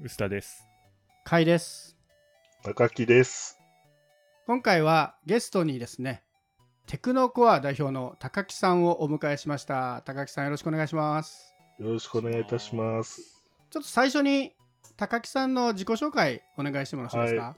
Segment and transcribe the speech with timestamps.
[0.00, 0.64] 臼田です。
[1.24, 1.98] kai です。
[2.62, 3.58] 高木です。
[4.46, 6.22] 今回はゲストにですね、
[6.86, 10.02] テクノコア代表の高木さんをお迎えしました。
[10.06, 11.52] 高木さんよろしくお願いします。
[11.80, 13.42] よろしくお願いいたします。
[13.70, 14.54] ちょっと最初に
[14.96, 17.56] 高木さんの自己紹介お願いしてもよろしいですか、は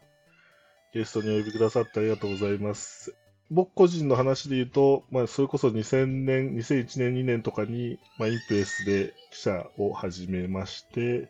[0.94, 3.14] ゲストにお呼びくださってありがとうございます。
[3.50, 11.28] 僕個人の話で言うと、まあ、それこそ2000年、2001年、2年とかに、まあ、インプレスで記者を始めまして、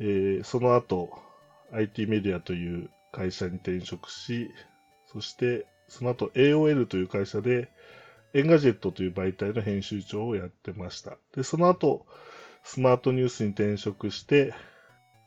[0.00, 1.10] えーその後、
[1.72, 4.50] IT メディアという会社に転職し、
[5.06, 7.70] そして、その後 AOL という会社で、
[8.32, 11.18] エンガジェットという媒体の編集長をやってました。
[11.36, 12.06] で、その後、
[12.62, 14.54] スマートニュースに転職して、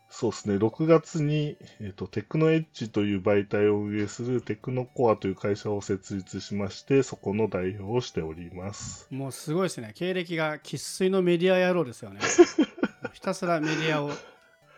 [0.09, 9.07] そうですね、6月に、えっとテクノエッジという媒体を運営するテクノコアという会社を設立しまして、そこの代表をしております。
[9.09, 9.91] もうすごいですね。
[9.95, 12.19] 経歴が生粋のメディア野郎ですよね。
[13.13, 14.11] ひたすらメディアを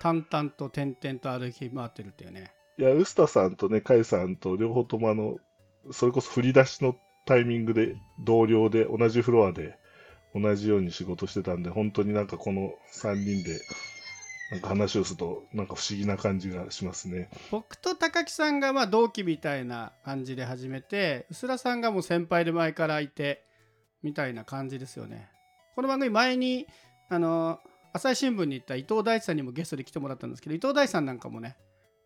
[0.05, 2.53] 淡々と点々と歩き回ってるっていうね。
[2.77, 5.37] いや、ウスタさんとね、カイさんと両方ともあの、
[5.91, 9.79] それこそ振り出しのタイミングで同僚で同じフロアで
[10.35, 13.59] 同じように仕事してたんで、本当になんかこの3人で
[14.51, 17.31] なんか話をするとなんか不思議な感じがしますね。
[17.49, 23.43] 僕と高木さんがまあ同期みたいな感じで始めて薄田さんがもう先輩で前からいて
[24.03, 25.31] みたいな感じですよね
[25.75, 26.67] この番組前に
[27.09, 27.59] あの
[27.95, 31.55] 朝日新聞に行った伊藤大地さんにもゲストで来てもらったんですけど伊藤大地さんなんかもね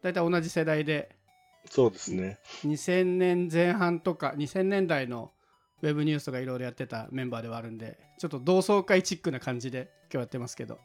[0.03, 1.09] 大体同じ世代で
[1.65, 2.39] そうですね。
[2.63, 5.31] 2000年前半とか2000年代の
[5.81, 10.77] ウェブニュースとかいろいろやってたメンバーではあるんでちょっと同窓会チックな感じで今日やってますけど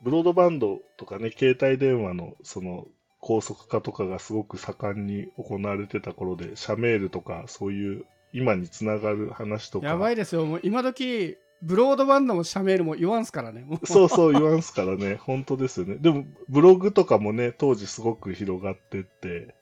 [0.00, 2.86] ブロードバンドとかね、携帯電話のその
[3.20, 9.86] 高速化とかがすごく盛んに行われてた頃で、社メールとかそういう今につながる話とか。
[9.88, 15.96] やばいですよもう今時ブロードバンドもシャメールも言わんすからねそうそう言わんすからね、 本当ですよね。
[15.96, 19.54] でも、ブログとかもね、当時すごく広がってって、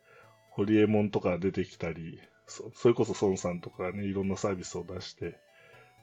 [0.51, 5.39] ホリエモンとか出てきたり、そそれこそ孫さんとかがね、いろんなサービスを出して、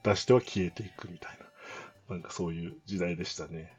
[0.03, 1.37] 出しては消えていくみたい
[2.07, 3.73] な、なんかそういう時代でしたね。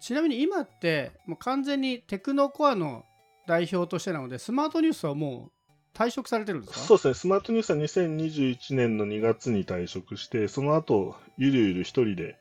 [0.00, 3.04] ちなみに今ってもう完全にテクノコアの
[3.46, 5.52] 代表としてなのでスマートニュースはもう
[5.94, 6.80] 退職されてるんですか？
[6.80, 12.36] そうですね、スマートニュースは2021年の2月に退職して、その後、ゆるゆる一人で、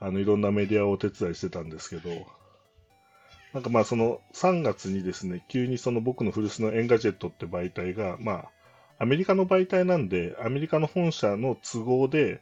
[0.00, 2.10] あの、いろんなメディアをお手伝いしてたんですけど、
[3.52, 8.50] なんかまあその3月にですね、急にその僕の古巣のエンガジェットって媒体が、まあ、
[8.98, 12.40] アメリカの媒体なんで、アメリカの本社の都合で、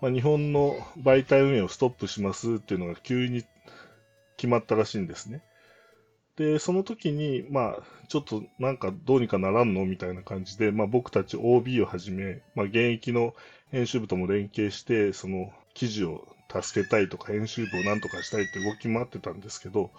[0.00, 3.44] まあ、日本の媒体運営をストップしますっていうのが急に
[4.36, 5.42] 決まったらしいんですね。
[6.38, 13.34] で、その時に、まあ、ちょっとなんかどうにかならんのみたいな感じで、まあ僕たち OB をはじめ、まあ現役の
[13.70, 19.90] 編集部とも連携して、その記事を助けたいとか編集部をなんとかしたいって動き回ってたんですけど、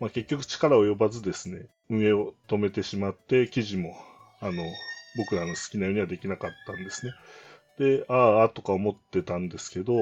[0.00, 3.96] まあ結局力及ばずですね、運営を止めてしまって、記事も、
[4.40, 4.78] あの、
[5.14, 7.14] 僕らの好きなようにはできなかったんですね。
[7.80, 9.94] で、ああ、とか思ってたんですけど、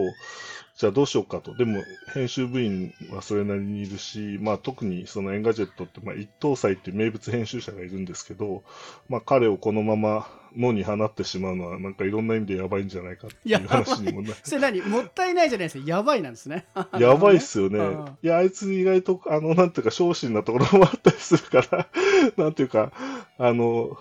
[0.77, 1.55] じゃあどうしようかと。
[1.55, 8.65] でも、編集部員はそれなりにいるし、まあ特にそのエンガジェットって、まあ Ittousai っていう名物編集者がいるんですけど、
[9.09, 14.81] まあ彼をこのまま野に放ってしまうのは、なんかいろんな意味でやばいんじゃないかっていう話にもなそれ何？
[14.83, 15.85] もったいないじゃないですか。
[15.87, 16.67] やばいなんですね。
[16.99, 17.79] やばいっすよね。
[17.79, 18.05] うん。
[18.23, 21.89] いや、あいつ意外と、あの、なんていうか、小心なところもあったりするから、
[22.37, 22.93] なんていうか、
[23.39, 23.97] あの、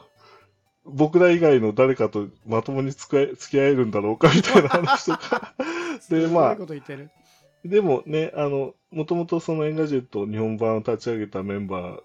[0.89, 5.53] 僕ら以外の誰かとまともに付き合えるんだろうかみたいな話とか。
[6.09, 7.09] で、まあすごいこ、と言ってる
[7.65, 11.99] でもね、あの、もともとそのエンガジェット日本版を立ち上げたメンバー、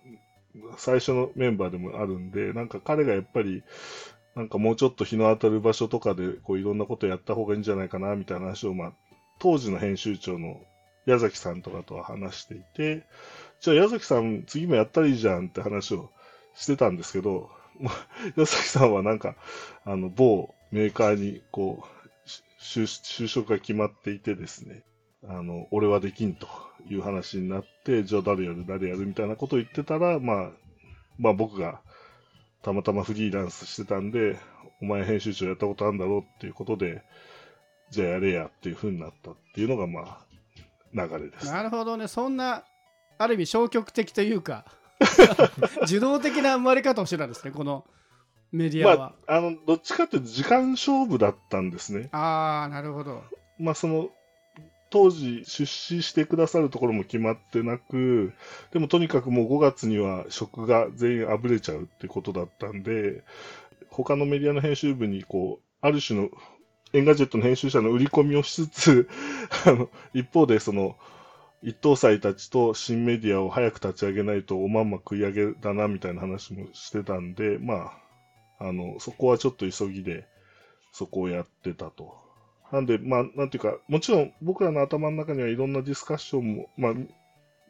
[0.76, 3.62] 最初のメンバーでもあるんで、なんか彼がやっぱり、
[4.34, 8.92] なんかもうちょっと日の当たる場所とかで、こういろんなことやった方がいいんじゃないかな、みたいな話を、まあ、
[9.38, 10.60] 当時の編集長の
[11.06, 13.04] 矢崎さんとかとは話していて、
[13.60, 16.10] じゃあ矢崎さん次もやったらいいじゃんって話を
[16.54, 17.50] してたんですけど、
[17.82, 17.94] まあ
[18.37, 19.37] 矢崎さんはなんか、
[19.84, 22.28] あの、某メーカーに、こう、
[22.60, 24.84] 就就職が決まっていてですね、
[25.28, 26.48] あの、俺はできんと
[26.88, 30.51] いう話になって、じゃあ誰やる誰やるみたいなことを言ってたら、まあ、
[31.18, 31.80] まあ僕が
[32.62, 34.39] たまたまフリーランスしてたんで、
[34.80, 37.03] お前編集長やったことあるんだろうっていうことで、
[37.91, 40.27] じゃあやれやっていう風になったっていうのがまあ、
[40.95, 41.47] 流れです。
[41.47, 42.65] なるほどねそんな
[43.18, 44.65] ある意味消極的というか
[45.84, 47.84] 受動的な生まれ方をしてたんですねこの
[48.53, 52.10] メディアは、まあ、あの、どっちかっていうと時間勝負だったんですね。
[52.12, 53.22] ああなるほど
[53.59, 54.10] まあその、
[54.91, 58.34] 当時出資してくださるところも決まってなく、
[58.72, 63.24] でもとにかくもう5月には職が全員あぶれちゃうってことだったんで、
[63.88, 66.28] 他のメディアの編集部にこう、ある種の
[66.92, 69.09] エンガジェットの編集者の売り込みをしつつ、
[69.65, 70.97] あの、一方でその、
[71.62, 77.92] 一等祭たちと新メディアを早く立ち上げないとおまんま食い上げだなみたいな話もしてたんで、ま
[78.59, 80.26] あ、あの、そこはちょっと急ぎで、
[80.92, 82.16] そこをやってたと。
[82.72, 86.94] なんで、まあ、なんていうか、もちろん僕らの頭の中にはいろんなディスカッションも、まあ、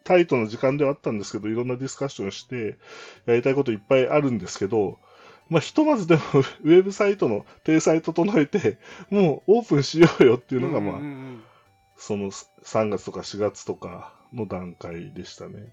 [0.04, 2.76] タイトな時間ではあったんですけど、いろんなディスカッションして、
[3.26, 4.98] やりたいこといっぱいあるんですけど、
[5.48, 6.22] まあ、ひとまずでも
[6.64, 8.78] ウェブサイトの体裁整えて、
[9.10, 11.00] もうオープンしようよっていうのが、まあ、
[12.02, 15.72] その3月とか4月とかの段階でしたね。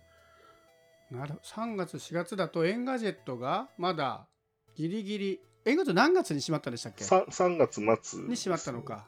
[1.09, 4.27] なる3月4月だとエンガジェットがまだ
[4.75, 9.07] ギリギリエンガジェット何月に閉まったんでしたっけ？3, ?3 月末、に閉まったのか。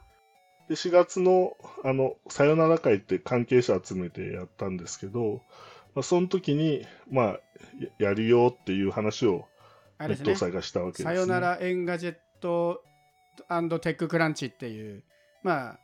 [0.67, 5.43] で4月のあのさよなら会って関係者集めてやったんですけど、
[5.93, 7.39] まあ、その時に、まあ、
[7.99, 9.45] やるよっていう話を
[9.99, 12.81] Ittousai がしたわけです、ね、さよならエンガジェット
[13.47, 15.03] テッククランチっていう
[15.43, 15.79] まあ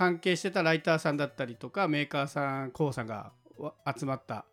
[0.00, 3.32] 関係してたライターさんだったりとかメーカーさんコさんが
[3.94, 4.46] 集まった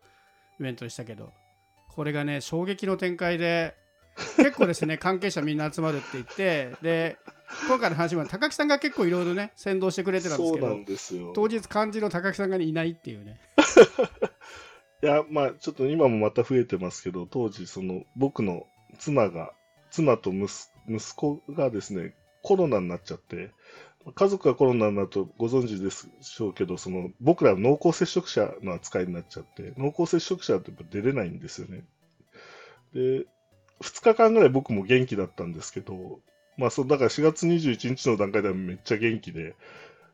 [0.60, 1.32] イベントでしたけど
[1.88, 3.74] これがね衝撃の展開で
[4.36, 7.16] 結構ですね 関係者みんな集まるって言ってで
[7.66, 13.40] 今回の話も鷹木さんが結構いろいろね先導してくれてたんですけど当日幹事の鷹木さんがいないっていうね。
[15.02, 18.66] いやまあちょっと今もまた増えてますけど当時その僕の
[18.98, 19.54] 妻が
[19.90, 22.12] 妻と息子がですね
[22.42, 23.50] コロナになっちゃって
[24.14, 31.84] 家族がコロナになるとご存知でしょうけど、その僕ら濃厚接触者の扱いになっちゃって、濃厚接触者って出れないんですよね。
[32.94, 33.26] で、
[33.80, 36.20] 2日間ぐらい僕も元気だったんですけど、
[36.56, 39.54] まあそ、だから4月21日の段階ではめっちゃ元気で、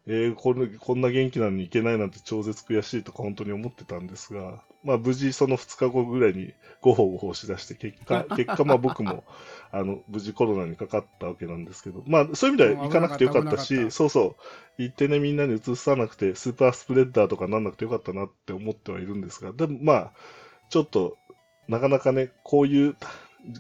[0.07, 6.53] えー、これこんな元気なのにいけないなんて超絶悔しいとか本当に思ってたんですが、まあ無事その2日後ぐらいに
[6.83, 9.25] ごほごほしだして、結果、 結果まあ僕も、
[9.73, 14.37] あの、無事コロナにかかったわけなんですけど、まあそういう意味では行かなくてよかったし、そうそ
[14.79, 20.13] う、行ってねみんなに移さなくて、スーパースプレッダーとかなんなくてよかったなって思ってはいるんですが、でもまあ、
[20.69, 21.17] ちょっと、
[21.67, 22.97] なかなかね、こういう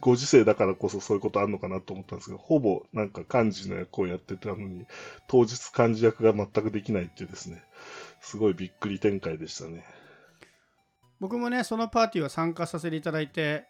[0.01, 4.87] ご時世だからこそそういうことあるのかなと思ったんですけど、ほぼなんか漢字の役をやってたのに、
[5.29, 7.63] 当日幹事役が全くできないっていうですね、
[8.21, 9.85] すごいびっくり展開でしたね。
[11.21, 13.67] 僕もね、そのパーティーは参加させていただいて、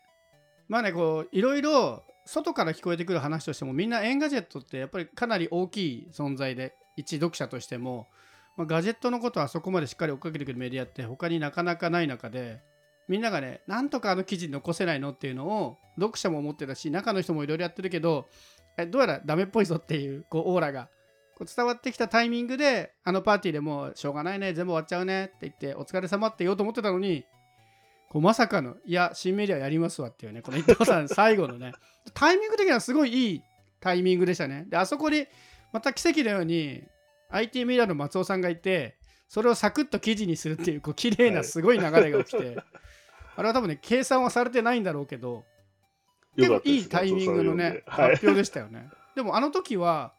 [0.68, 8.08] まあね、こう、いろいろ外から聞こえてくる話としても、みんなエンガジェットってやっぱりかなり大きい存在で、一読者としても、
[8.56, 12.62] まあ、ガジェットのことはそこまでしっかり追っかけてくるメディアって他になかなかない中で、
[13.08, 15.12] みんながねなんとかあの記事に残せないの？
[15.12, 18.28] っていうのを読者も思ってたし中の人もいろいろやってるけど
[18.76, 20.88] えどうやらダメっぽいぞっていうこうオーラが
[21.36, 27.24] こう伝わってきたタイミングであのパーティーでもうしょうがないね全部終わっちゃうねって言ってお疲れ様って言おうと思ってたのに
[28.08, 31.72] こうまさかのいや新メディアやりますわっていうねこの伊藤さん 最後のね
[32.14, 33.42] タイミング的にはすごいいい
[33.80, 34.64] タイミングでしたね。
[34.68, 35.26] であそこに
[35.72, 36.84] また奇跡のように
[37.30, 38.96] IT メディアの松尾さんがいて
[39.28, 42.56] それをサクッと記事にするっていうこう綺麗なすごい流れが起きて、
[43.36, 45.44] あれは多分ね、計算はされてないんだろうけど、
[46.36, 48.88] 結構いいタイミングのね、発表でしたよね。
[49.16, 50.12] でもあの時は、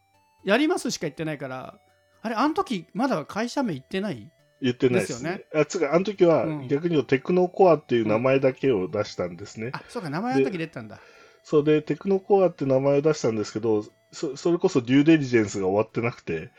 [0.43, 1.79] やりますしか言ってないから、
[2.21, 4.31] あれ、あの時まだ会社名言ってない？
[4.61, 5.45] 言ってないですね。
[5.53, 9.67] あつかあの時は逆に言うとテクノコアっていう名前だけを出したんですね。
[9.67, 10.99] うん、あそうか、名前の時出たんだ。
[11.43, 16.49] そうで、テクノコアって名前を出したんですけど、そそれこそデューデリジェンスが終わってなくて、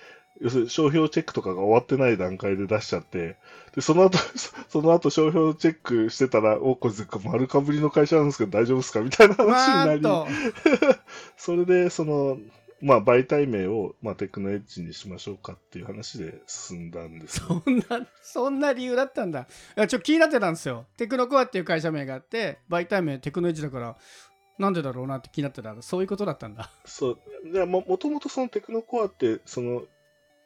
[0.40, 3.36] 要するに商標チェックとかが終わってない段階で出しちゃって、
[3.74, 4.18] で、その後、
[4.68, 6.94] その後商標チェックしてたら、お、これ
[7.24, 10.26] 丸かぶりの会社なんですけど大丈夫ですかみたいな話になり、
[11.36, 12.38] それで、その、
[12.82, 19.48] まあ、媒体名を、まあ、テクノエッジにしましょうかっていう話で進んだんです、ね、そんな、そんな理由だったんだ。
[19.76, 20.86] いや、ちょっと気になってたんですよ。
[20.96, 23.96] テクノコアっていう会社名があって、媒体名テクノエッジだから、
[24.58, 26.70] なんでだろうなって気になってたそういうことだったんだ。
[26.84, 27.18] そう。
[27.52, 29.82] でも、もともとそのテクノコアって、その、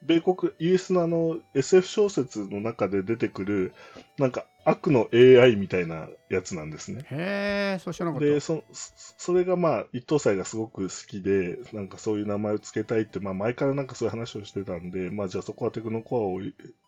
[0.03, 3.73] 米国、イギリスのあの SF 小説の中で出てくる、
[4.19, 7.05] なんか悪の AI みたいなやつなんですね。
[7.11, 8.25] へえ、そう知らなかった。
[8.25, 16.41] で、そそれがまあ、一等祭がすごく好きで、なんかそういう名前を付けたいって、まあ前からなんかそういう話をしてたんで、まあじゃあそこはテクノコアを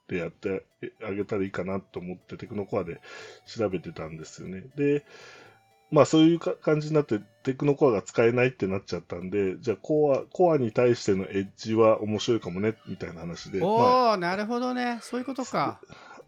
[0.09, 0.64] でやって
[1.04, 3.00] あげたらいいかなと思ってテクノコアで
[3.47, 4.64] 調べてたんですよね。
[4.76, 5.04] で、
[5.93, 13.63] まあそういう感じになってテクノコアが使えないってなっちゃったんで、じゃあコア、コアに対してのエッジは面白いかもね、みたいな話で。
[13.63, 14.99] おお、まあ、なるほどね。
[15.03, 15.81] そういうことか。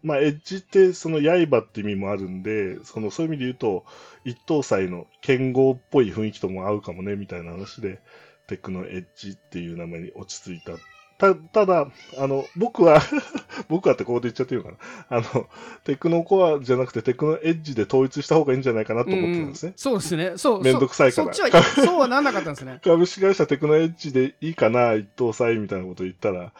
[0.03, 3.85] まあ、エッジってその刃って意味もあるんで、そのそういう意味で言うと、
[4.23, 7.99] 一等祭の剣豪っぽい雰囲気とも合うかもね、みたいな話で、
[8.45, 10.73] テクノエッジっていう名前に落ち着いた
[11.17, 13.01] た、ただ、あの、僕は
[13.69, 14.77] 僕はってここで言っちゃっていいのか
[15.09, 15.17] な？
[15.17, 15.47] あの、
[15.83, 19.69] テクノコアじゃなくてテクノエッジで統一した方がいいんじゃないかなと思ってたんですね。
[19.71, 20.33] うん、そうですね。
[20.37, 20.63] そう。
[20.63, 21.33] めんどくさいから。
[21.33, 22.79] そっちは、そうはなんなかったんですね。
[22.83, 26.51] 株式会社テクノエッジでいいかな、一等祭みたいなこと言ったら、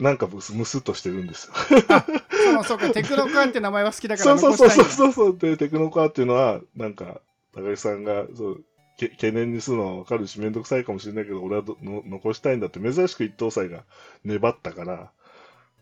[0.00, 1.54] なんかムスムスっとしてるんですよ。
[1.54, 7.20] そうそうか、テクノカーって名前は好きだからそうそうそうそうそうで、テクノカーっていうのは、なんか、
[7.54, 8.64] 高木さんがそう
[8.96, 13.84] け懸念にするのはわかるし、めんどくさいかもしれないけど、俺はどの残したいんだって、珍しく一等祭が
[14.24, 15.12] 粘ったから、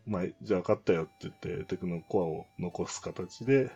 [0.06, 3.70] まあ、じゃあ分かったよって言って、テクノコアを残す形で、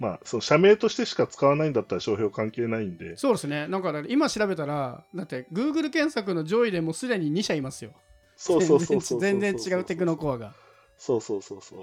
[0.00, 3.68] まあ、その社名としてしか使わないんだったら商標関係ないんで、そうですね。
[3.68, 7.92] なんかね今調べたら、だって Google 検索の上位でもうすでに2社いますよ。
[8.36, 10.54] そうそうそうそう全然違うテクノコアが。
[10.98, 11.78] そうそうそうそう。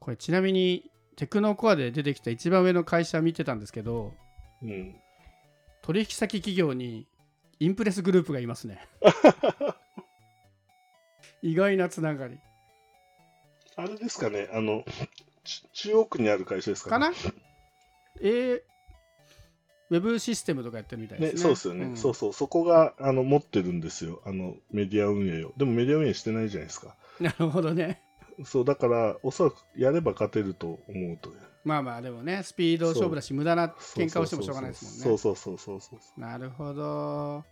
[0.00, 4.14] これちなみにテクノコアで出てきた一番上の会社見てたんですけど、
[4.62, 5.00] うん。
[5.82, 7.06] 取引先企業に
[7.58, 8.86] インプレスグループがいますね。
[11.42, 12.38] 意外なつながり。
[13.76, 14.84] あれですかね、あの、
[15.44, 17.06] ち中央区にある会社ですかね。
[17.06, 17.16] かな？
[18.20, 18.62] えー、
[19.90, 21.42] ウェブシステムとかやってるみたいですね、ね。
[21.42, 25.52] そうですよね、んそうそう、そこがあの持ってるんですよ、あのメディア運営を。
[25.56, 26.94] でもメディア運営してないじゃないですか。
[27.18, 28.02] なるほどね。
[28.44, 31.32] そう、だから、おそらくやれば勝てると思うと。
[31.64, 35.00] まあまあでもね、スピード勝負だし、無駄な喧嘩をしてもしょうがないですもんね。
[35.02, 36.20] そうそうそうそうそう。
[36.20, 37.44] なるほど。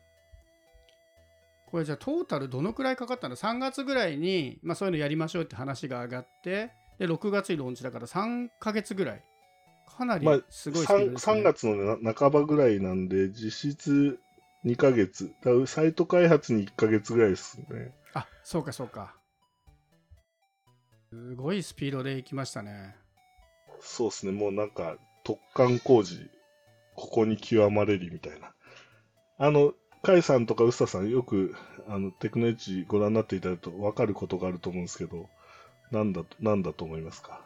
[1.71, 9.25] これじゃあトータルどのくらいかかったの ?3 月ぐらいに、まあ、そういうのやりましょうって話が上がって、で6月にローンチだから3ヶ月ぐらい。
[9.87, 11.41] かなりすごいスピード 3, ですね。
[11.41, 14.19] 3月の、半ばぐらいなんで、実質
[14.65, 15.35] 2ヶ月。
[15.67, 17.93] サイト開発に1ヶ月ぐらいですね。
[18.15, 19.15] あそうかそうか。
[21.11, 22.97] すごいスピードでいきましたね。
[23.81, 26.31] そうですね、もうなんか、突貫工事、
[26.95, 28.53] ここに極まれりみたいな。
[29.39, 31.55] あの、甲斐さんとか臼田さん、よく
[31.89, 35.29] あのテクノエッジご覧になっていただくと分かることがあると思うんですけど、
[35.91, 37.41] なんだなんだと思いますか？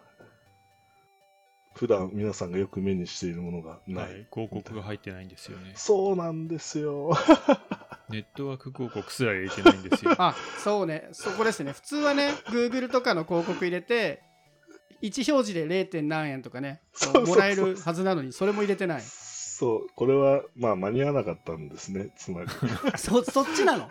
[1.74, 4.02] 普段皆さんがよく目にしているものがな。
[4.02, 5.72] はいい、広告が入ってないんですよね。
[5.76, 7.12] そうなんですよ。
[8.10, 10.14] ネットワーク広告すら入れてないんですよ。
[10.18, 11.72] あそうね、そこですね。
[11.72, 14.22] 普通はね、Google とかの広告入れて、
[15.00, 15.88] 1表示で 0.
[15.88, 16.80] 点何円とかね、
[17.26, 19.02] もらえるはずなのに、それも入れてない。
[19.02, 22.48] そう、これは、まあ、間に合わなかったんですね、つまり。
[22.98, 23.88] そそっちなの？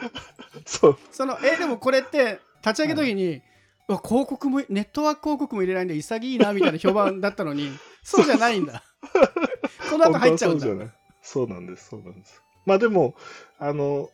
[0.65, 3.41] そう、そのえでもこれって立ち上げた時に、
[3.87, 7.71] うわ広告もネットワーク広告も入れないんで潔いなみたいな評判だったのに
[8.03, 8.83] そうじゃないんだ
[9.89, 10.95] この後入っちゃうんだそうじゃない。
[11.21, 12.41] そうなんです、そうなんです。
[12.65, 13.15] まあでも、
[13.59, 14.09] あの、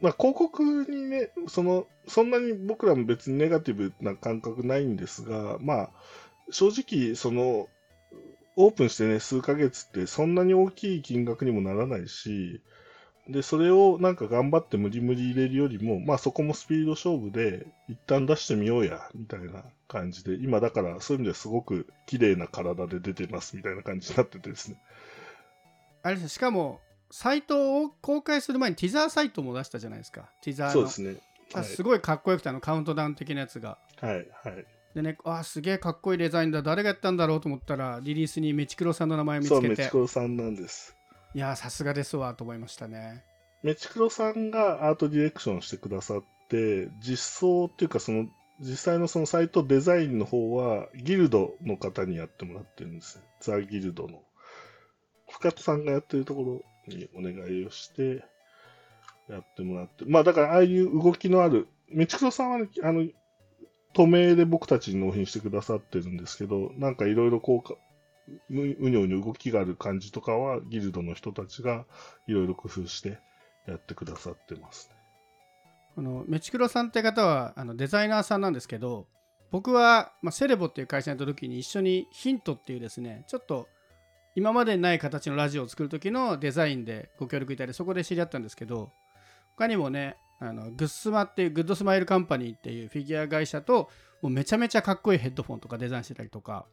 [0.00, 5.90] まあ広告にね、その、そんなに僕らも別にネガティブな感覚ないんですが、まあ、
[6.50, 7.68] 正直、その、
[8.58, 12.62] オープンしてね、数ヶ月ってそんなに大きい金額にもならないし、
[13.28, 24.80] で、それをなんか頑張って無理無理入れるよりも、まあそこもスピード勝負で一旦出してみようや、みたいな感じで、今だからそういう意味ではすごく綺麗な体で出てますみたいな感じになっててですね。
[26.02, 31.16] あれですしかもサイトを公開する前にティザーサイトも出したじゃないですかティザーのそうですね。
[31.52, 34.26] あすごいかっこよくてあのカウントダウン的なやつがはい、はい。
[34.96, 40.96] でねあすげえかっこいいデザインだ誰がやったんだろうと思ったらリリースにメチクロさんの名前を見そう、メつけてチクロさんなんです。
[41.34, 43.22] いやーさすがですわと思いましたね
[43.62, 48.26] メチクロさんがアートディレクションしてくださって、実装っていうか、その、
[48.60, 53.24] 実際のそのサイトデザインの方は、ギルドの方にやってもらってるんですよ。
[53.40, 54.22] ザ・ギルドの。
[55.28, 58.24] 深津さんがやってるところにお願いをして、
[59.28, 60.04] やってもらって。
[60.06, 63.04] まあ、だから、ああいう動きのある、メチクロさんはね、あの、
[63.96, 67.76] 透明で僕たちに納品してくださってるんですけど、なんかいろいろこうか、
[68.50, 71.86] うにょうに動きがある感じとかは、ギルドの人たちが
[72.26, 73.18] いろいろ工夫して
[73.66, 74.96] やってくださってますね。
[75.94, 79.06] このメチクロさんって方はあのデザイナーさんなんですけど
[79.50, 83.66] 僕は、まあ、 Cerevo っていう会社にいた時に一緒に Hint っていうですねちょっと
[84.34, 88.92] 今までにない形のラジオを作る時のデザインでご協力いただいてそこで知り合ったんですけど
[89.56, 93.90] 他にもねあのグッスマっていうグッドスマイルカンパニーっていうフィギュア会社と
[94.22, 96.66] もうめちゃめちゃかっこいいヘッドフォンとかデザインしてたりとか。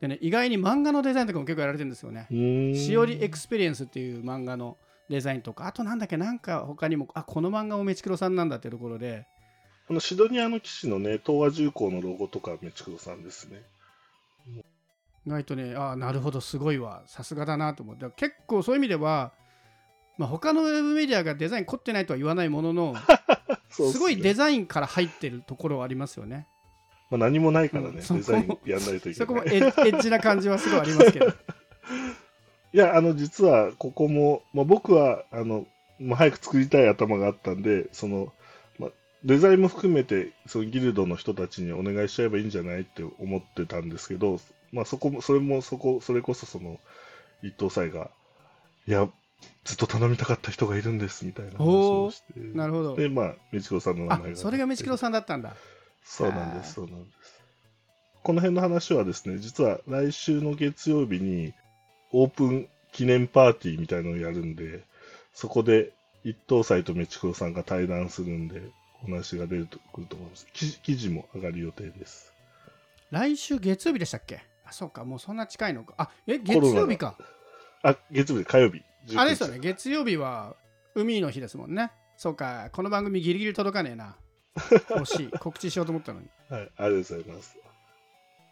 [0.00, 2.26] でね意外に漫画のデザインとかも結構やられてるんですよね。
[2.74, 4.78] しおりエクスペリエンスっていう漫画の
[5.10, 5.66] デザインとか。
[5.66, 9.26] あとなんだっけなんか他にもあこの漫画もメチクロさんなんだっていうところで。
[9.88, 13.62] このシドニアの騎士のね、東亜重工のロゴとかメチクロさんですね。
[15.26, 17.02] 意外とねあなるほどすごいわ。
[17.06, 18.06] さすがだなと思って。
[18.16, 19.32] 結構そういう意味では、
[20.20, 22.94] まあ、他のウェブメディアがデザイン凝ってないとは言わないものの
[23.70, 26.46] そうっねすごいデザインから入ってるところはありますよね。
[27.08, 29.14] まあ、何もないからね、うんデザインやんないといけない。
[29.14, 31.26] そこもエッエッジな感じはすごいありますけど。
[32.74, 35.66] いや、あの、実は、ここも、まあ、僕は、あの、
[35.98, 38.30] まあ、早く作りたい頭があったんで、その、
[38.78, 38.90] まあ、
[39.24, 44.38] デザインも含めて、そのギルドの人たちにお願いしちゃえばいいんじゃないって思ってたんですけど、
[44.70, 46.78] まあ、そこも、それも、そこ、それこそ、その、
[47.42, 48.10] 一等祭が、
[48.86, 49.08] いや、
[49.64, 52.40] ずっと頼みたかった人がいるんですみたいな話をして。
[52.54, 52.96] なるほど。
[52.96, 54.36] で、まあ、メチクロさんの名あ前が。
[54.36, 55.54] それがメチクロさんだったんだ。
[56.02, 57.40] そうなんです、そうなんです。
[58.22, 61.54] この辺の話はですね、実は来週の月曜日に
[62.12, 64.84] オープン記念パーティーみたいのをやるんで、
[65.32, 65.92] そこで
[66.24, 68.60] 一等祭とメチクロさんが対談するんで、
[69.02, 70.46] お話が出るとくると思います。
[70.52, 72.32] 記事記事も上がる予定です。
[73.10, 74.40] 来週月曜日でしたっけ？
[74.66, 75.94] あ、そうか、もうそんな近いのか。
[75.96, 77.16] あ、え、月曜日か。
[77.82, 78.82] あ、月曜日、火曜日。
[79.16, 80.54] あれですよね、月曜日は
[80.94, 81.92] 海の日ですもんね。
[82.16, 84.16] そうか、この番組ギリギリ届かねえな。
[84.56, 85.28] 惜しい。
[85.40, 86.26] 告知しようと思ったのに。
[86.48, 87.56] はい、ありがとうございます。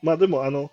[0.03, 0.71] まあでも、あの、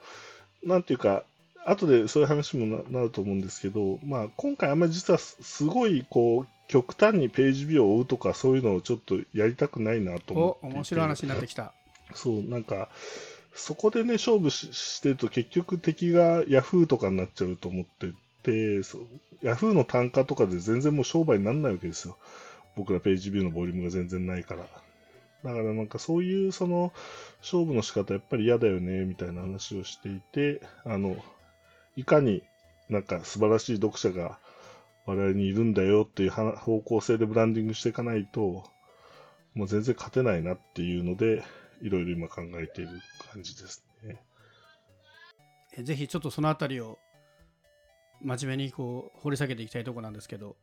[0.63, 1.23] なんていうか、
[1.65, 10.75] 後でそういう話もななると思うんですけど、まあ今回あんまり実はすすごい、こう、極端にページビューを追うとかそういうのをちょっとやりたくないなと思おって。
[10.75, 11.73] 面白い話になってきた。
[12.13, 12.89] そう、なんか、
[13.53, 18.13] そこでね、勝負ししてると結局敵がヤフーとかになっちゃうと思って
[18.45, 19.07] て、そう
[19.41, 22.17] ヤフーの単価とかで全然もう商売にならないわけですよ。
[22.75, 24.61] 僕らページビューのボリュームが全然ないから。
[25.43, 26.91] だからなんかそういうその
[27.41, 31.17] 勝負の仕方やっぱり嫌だよね、みたいな話をしていて、あの、
[31.95, 32.43] いかに
[32.89, 34.39] なんか素晴らしい読者が
[35.05, 38.63] 我々にいるんだよっていう方向性でブランディングしていかないと、
[39.53, 41.43] もう全然勝てないなっていうので、
[41.81, 42.99] いろいろ今考えている
[43.31, 44.21] 感じですね。
[45.83, 46.97] ぜひちょっとそのあたりを
[48.21, 50.55] 真面目にこう掘り下げていきたいとこなんですけど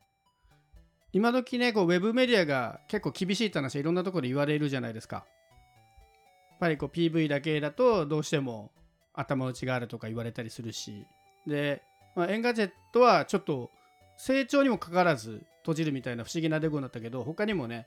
[1.13, 5.17] 今時ねこうウェブメディアが結構厳しいって話いろんなところで言われるじゃないですか。
[5.17, 8.71] やっぱりこう PV だけだとどうしても
[9.13, 11.07] 頭打ちがあるとか言われたりするし。
[11.47, 11.83] で、
[12.15, 13.71] まあ、エンガジェットはちょっと
[14.17, 17.87] 成長にもかかわらず閉じるみたいな不思議なデコになったけど他にもね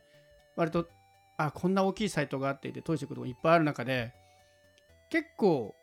[0.55, 0.87] 割と
[1.37, 4.13] あこんな大きいサイトがあっていて閉じていくとこいっぱいある中で
[5.09, 5.73] 結構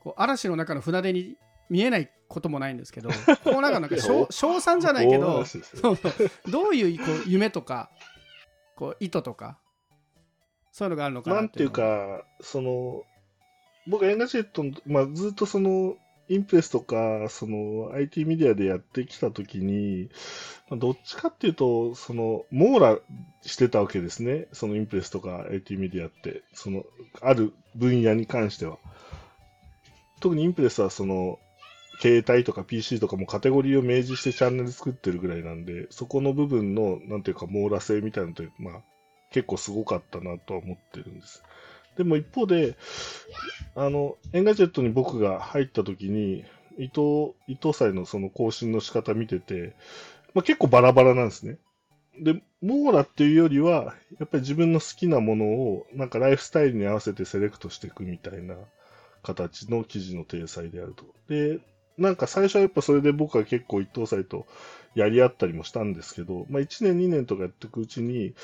[0.00, 1.36] こう嵐の中の船出に
[1.70, 3.10] 見えないこともないんですけど
[3.44, 5.44] こうなんかなんか称称賛じゃないけ大ど
[6.48, 7.90] どういうこう夢とか
[8.74, 9.58] こう意図とか
[10.72, 13.04] そういうのがあるのかななんていうか、その、
[13.86, 15.96] 僕、エンガジェットの、まあ、ずっとその、
[16.28, 20.08] インプレスとか、その、IT メディアでやってきたときに、
[20.70, 22.98] まあどっちかっていうと、その、網羅
[23.42, 24.46] してたわけですね。
[24.52, 26.84] そのインプレスとか IT メディアって、その、
[27.20, 28.78] ある分野に関しては。
[30.20, 31.38] 特にインプレスは、その、
[32.02, 38.82] 携帯とか PC とかもカテゴリーを明示してチャンネル作ってるぐらいなんで、そこの部分の、なんていうか、網羅性みたいなのって、まあ、
[39.30, 41.44] 結構すごかったなとは思ってるんです。
[41.96, 42.76] でも一方で、
[43.76, 46.44] あの、 Engadget に僕が入った時に、
[46.76, 49.76] 伊藤、 Ittousai のその更新の仕方見てて、
[50.34, 51.58] まあ、結構バラバラなんですね。
[52.18, 58.56] で、網羅っていうよりは、やっぱり自分の好きなものを、なんかライフスタイルに合わせてセレクトしていくみたいな
[59.22, 61.04] 形の記事の体裁であると。
[61.28, 61.60] で、
[61.98, 64.46] なんか最初はやっぱそれで僕は結構伊藤祭と
[64.94, 68.34] やり合ったりもしたんですけど、まあ1年2年とかやっていくうちに、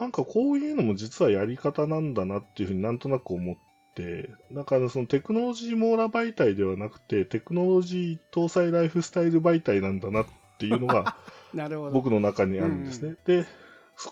[0.00, 3.56] なんかこういうのも実はやり方なんだなっていうふうになんとなく思っ
[3.94, 10.26] て、だからそのテクノロジー網羅媒体ではなくて、テクノロジー搭載ライフスタイル媒体なんだなっ
[10.58, 11.16] ていうのが
[11.92, 13.16] 僕の中にあるんですね。
[13.24, 13.46] で、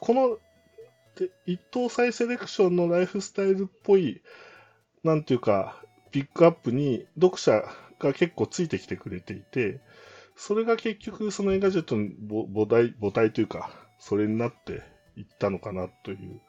[0.00, 0.38] この
[1.16, 4.22] で Ittousai セレクションのライフスタイルっぽい、
[5.02, 7.64] なんていうか、ピックアップに読者
[8.02, 9.80] が結構ついてきてくれていて、
[10.36, 12.08] それが結局その Engadget の
[12.54, 14.82] 母体母体というか、それになって
[15.16, 16.40] いったのかなという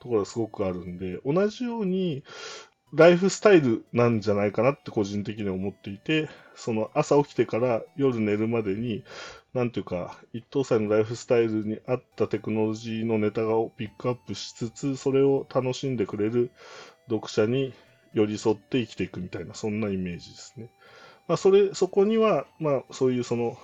[0.00, 2.22] ところがすごくあるんで、同じように
[2.92, 9.04] ライフスタイルなんじゃないかなって個人的には思っていて、その朝起きてから夜寝るまでに、
[9.52, 16.50] なんていうか、一等祭のライフスタイルに合ったテクノロジーのネタをピックアップしつつ、それを楽しんでくれる
[17.10, 17.74] 読者に
[18.14, 20.70] 寄り添って生きていくみたいな、そんなイメージですね。
[21.28, 23.56] まあ、それ、そこには、まあ、そういうその、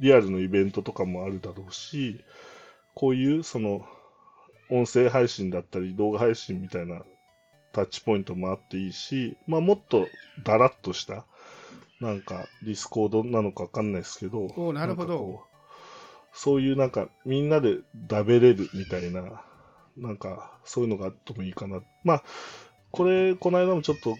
[0.00, 2.24] リアルのイベントとかもあるだろうし、
[2.94, 3.86] こういうその、
[4.70, 7.02] 音声配信だったり動画配信みたいな
[7.72, 10.08] タッチポイントもあっていいし、まあ、もっと
[10.42, 11.26] だらっとした、
[12.00, 15.40] なんか Discord なのかわかんないですけど、おなるほど
[16.32, 17.78] そういうなんかみんなで
[18.10, 19.42] 喋れるみたいな、
[19.96, 21.80] なんかそういうのがあってもいいかな。
[22.02, 22.24] まあ、
[22.90, 24.16] これ、この間もちょっと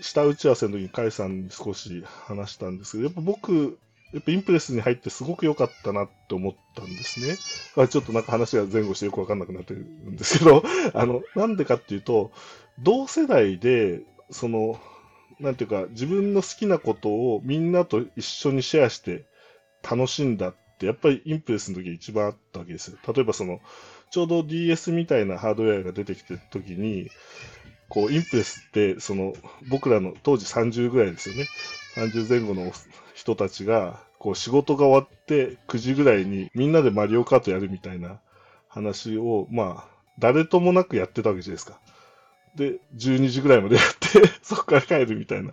[0.00, 3.78] 下打ち合わせの時に甲斐さんに少し話したんですけど、やっぱ僕、
[4.12, 7.40] やっぱインプレスに入ってすごく良かったなって思ったんですね。
[7.76, 10.62] まあ、ちょっとなんか話が前後してよくわかんなくなってるんですけど、
[10.94, 12.32] あの、なんでかっていうと、
[12.78, 14.80] 同世代で、その、
[15.38, 19.26] なんていうか、自分の好きなことをみんなと一緒にシェアして
[19.88, 22.98] 楽しんだって、やっぱりインプレスの時一番あったわけですよ。
[23.12, 23.60] 例えばその、
[24.10, 27.12] ちょうど DS みたいなハードウェアが出てきてる時に、
[27.88, 29.34] こう、インプレスって、その、
[29.68, 31.46] 僕らの当時30ぐらいですよね。
[31.96, 32.72] 30前後の
[33.14, 38.20] 人たちが、こう仕事が終わって9時ぐらいにみんなでマリオカートやるみたいな
[38.68, 41.80] 話を、まあ、誰ともなくやってたわけじゃないですか。
[42.56, 45.52] で、12時ぐらいまでやって、 そこから帰るみたいな。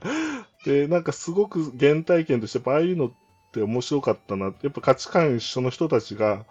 [0.65, 3.11] で、なんかすごく原体験として、やっぱああいうのっ
[3.51, 4.45] て面白かったな。
[4.45, 6.45] やっぱ価値観一緒の人たちが、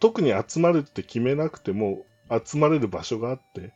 [0.00, 2.06] 特に集まるって決めなくても、
[2.44, 3.72] 集まれる場所があって、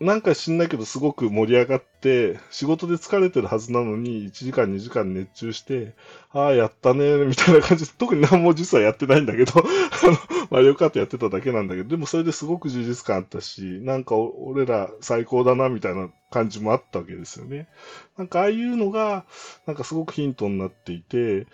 [0.00, 5.94] なんか知んないけどすごく盛り上がって、仕事で疲れてるはずなのに、1時間2時間熱中して、
[6.30, 17.68] ああ、やったね、みたいな感じで、特に何も実はやってないんだけど、 あの、マリオカートやってただけなんだけど、でもそれですごく充実感あったし、なんか俺ら最高だな、みたいな感じもあったわけですよね。
[18.16, 19.26] なんかああいうのが、
[19.66, 21.46] なんかすごくヒントになっていて、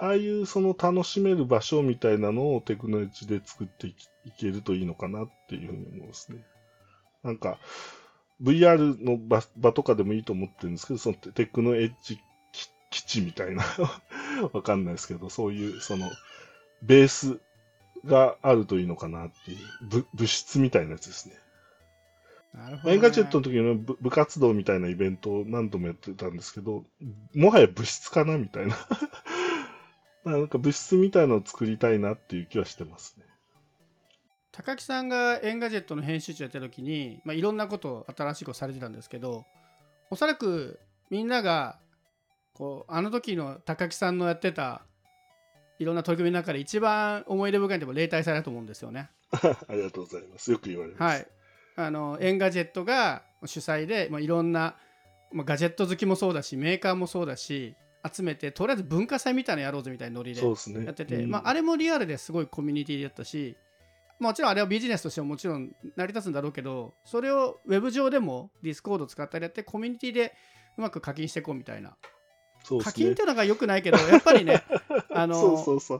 [0.00, 3.94] ああいうその楽しめる場所みたいなのをテクノエッジで作ってい
[4.36, 6.44] けるといいのかなっていうふうに思いますね。
[7.26, 7.58] なんか、
[8.40, 12.20] VR の場場とかでもいいと思ってるんですけど、そのテテクノエッジ
[12.52, 13.64] 基基地みたいな、
[14.52, 16.10] わかんないですけど、そういうその
[16.82, 17.40] ベース
[18.04, 21.34] があるといいのかなっていう、ぶ物質みたいなやつですね。
[22.54, 26.84] なるほガジェットの時の部部活動みたいなイベントを何度もやってたんですけど、
[27.34, 28.76] もはや部室かなみたいな。
[30.24, 33.26] なんか部室みたいのを作りたいなっていう気はしてますね。
[34.56, 39.44] 鷹木さんが Engadget の編集長やった時に、まあ、いろんなことを新しいことされてたんですけど
[40.08, 41.78] おそらくみんなが
[42.54, 44.82] こうあの時の鷹木さんのやってた
[45.78, 49.10] いろんな取り組みの中で一番思い出深いのも例大祭だと思うんですよね。
[49.30, 50.50] ありがとうございます。
[50.50, 51.02] よく言われます。
[51.02, 51.26] はい、
[51.76, 54.76] あの Engadget が主催で、まあ、いろんな、
[55.32, 57.74] まあ、ガジェット好きもそうだしメーカーもそうだし
[58.10, 60.40] 集めてとりあえず文化祭みたいなのやろうぜみたいなノリで。
[60.40, 63.54] やってて、うんまあ、あれもリアルですごいコミュニティだったし
[64.18, 70.34] もちろんあれはビジネスとしてももちろん成り立つんだろうけどそれをウェブ上でも Discord 使ったりやってコミュニティで
[70.78, 71.96] うまく課金していこうみたいな、ね。
[72.82, 74.62] 課金っていうのがよくないけどやっぱりね
[75.14, 75.98] あのそうそうそう。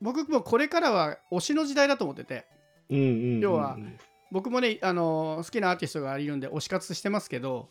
[0.00, 2.46] 僕もこれからは推しの時代だと思ってて
[2.90, 3.78] うんうんうんうん要は
[4.32, 7.70] 僕もねあの好きなアーティストがいるんで推し活してますけど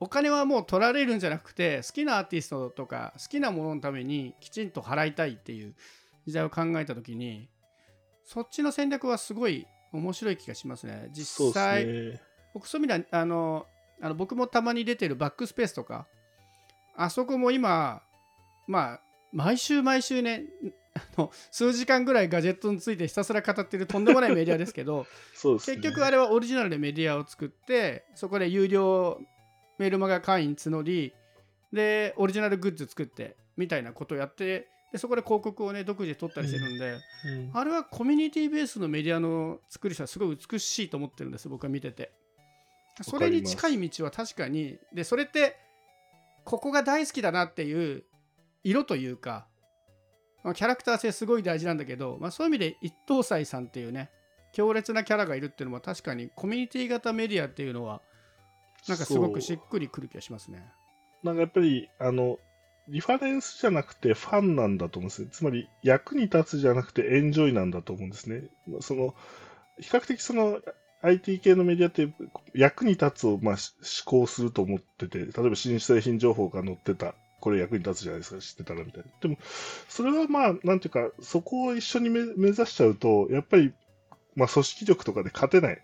[0.00, 5.74] お金はもう取られるんじゃなくて好きなアーティストとか好きなもののためにきちんと払いたいっていう
[6.26, 7.48] 時代を考えた時に
[8.24, 12.20] そっちの戦略はすごい面白い気がしますね実際、ね。
[12.52, 13.66] 僕そういう意味ではあの
[14.00, 16.06] あの僕もたまに出てるバックスペースとか
[16.96, 18.02] あそこも今
[18.66, 19.00] まあ
[19.32, 20.44] 毎週毎週ね
[20.94, 25.06] あの数時間ぐらいガジェットについてひたすら語ってるとんでもないメディアですけど
[25.44, 25.54] ね。
[25.58, 29.20] 結局あれはオリジナルでメディアを作ってそこで有料
[29.78, 31.12] メールマガ会員募り
[31.72, 37.50] でオリジナルグッズ作ってみたいなことをやってでそこで広告をね独自で取ったりしてるんで、うん。
[37.52, 42.12] あれはコミュニティベースのメディアの作り人はすごい美しいと思ってるんです僕は見てて。
[43.02, 44.78] それに近い道は確かに。
[44.92, 45.56] でそれって
[46.44, 48.04] ここが大好きだなっていう
[48.62, 49.48] 色というか、
[50.44, 54.12] まあキャラクター性すごい大事なんだけど、まあ、そういう意味で一等斎さんっていうね
[54.52, 58.00] 強烈なキャラがいるっていうのは確かにコミュニティ型メディアっていうのは
[58.86, 60.64] なんかすごくしっくりくる気がしますね。
[61.24, 62.38] なんかやっぱり、あの、
[62.88, 65.28] リファレンスじゃなくてファンなんだと思うんですね。
[65.32, 68.44] つまり、役に立つじゃなくてエンジョイなんだと思うんですね。
[68.80, 69.14] その、
[69.78, 70.60] 比較的その、
[71.02, 72.14] IT 系のメディアって
[72.54, 73.60] 役に立つをまあ思
[74.06, 77.14] 考すると思ってて、例えば新製品情報が載ってた。
[77.40, 79.10] これ役に立つじゃないですか、知ってたらみたいな。
[79.20, 79.36] でも、
[79.88, 83.74] それはまあ、なんていうか、そこを一緒に目指しちゃうと、やっぱり、
[84.34, 85.82] まあ、組織力とかで勝てない。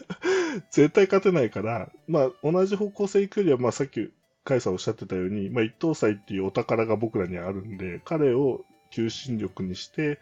[0.72, 4.10] 絶対勝てないから、まあ、同じ方向性行くよりは、まあ、さっき、
[4.44, 10.18] カイさんおっしゃってたように、まあ、一等祭っていうお宝が僕らにあるんで、彼を求心力にして、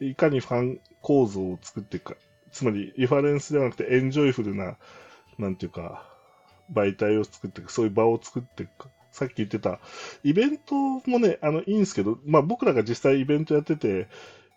[0.00, 2.20] いかにファン構造を作っていくか。
[2.52, 4.76] つまり、リファレンスではなくて、エンジョイフルな、
[5.38, 6.06] なんていうか、
[6.72, 8.90] 媒体を作っていく、そういう場を作っていくか。
[9.10, 9.78] さっき言ってた、
[10.22, 10.74] イベント
[11.06, 14.08] もね、あの、いいんですけど、まあ僕らが実際イベントやってて、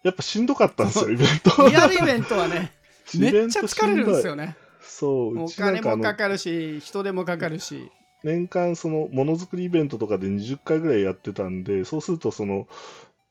[0.04, 1.68] やっぱしんどかったんですよ、イベント。
[1.68, 2.72] リアルイベントはね
[3.18, 4.46] めっちゃ疲れるんですよね。
[4.48, 4.58] ね。
[4.82, 7.92] そう、お金もかかるし人手もかかるし
[8.26, 12.68] 年間そのものづくりイベントとかで20回ぐらいやってたんで、そうするとその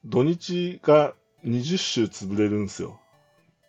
[0.05, 3.01] 土日が20週潰れるんですよ。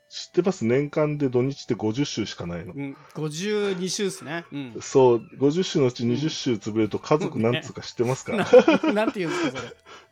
[0.08, 0.66] 知ってます？
[0.66, 2.74] 年間で土日って50週しかないの。
[2.74, 4.46] うん、52週ですね。
[4.52, 4.78] うん。
[4.82, 8.46] そう、50週のうち20週潰れると家族何つうか知ってますか、な
[8.94, 9.66] なんて言うんですか、そ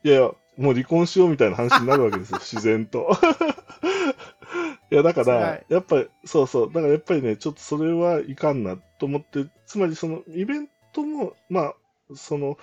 [0.04, 0.12] れ？
[0.12, 3.16] いやいや、もう離婚しようみたいな話になるわけですよ、 自然と。
[4.92, 11.76] いや、だか辛らい、やっぱり、そうそう、だからやっぱりね、ちょっとそれはいかんなと思って、つまりそのイベントも、まあ、
[12.16, 12.58] その、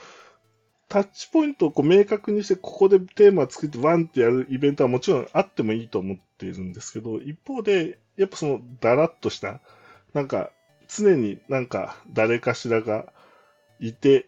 [0.88, 9.60] タッチポイントをこう明確にして、ここでテーマ作ってワンってやるイベントはもちろんあってもいいと思っているんですけど、一方で、やっぱそのだらっとした、
[10.14, 10.50] なんか、
[10.88, 13.12] 常になんか誰かしらが
[13.78, 14.26] いて、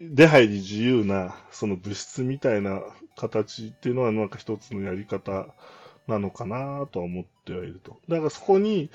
[0.00, 2.80] 出入り自由な、その物質みたいな
[3.16, 5.46] 形っていうのはなんか一つのやり方
[6.06, 8.00] なのかなとは思ってはいると。
[8.08, 8.90] だからそこに、